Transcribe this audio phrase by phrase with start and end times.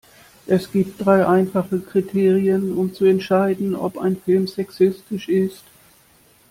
[0.47, 5.61] Es gibt drei einfache Kriterien, um zu entscheiden, ob ein Film sexistisch ist.